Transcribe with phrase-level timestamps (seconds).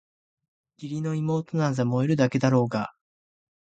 [0.79, 2.95] 義理の妹なんざ萌えるだけだろうがあ！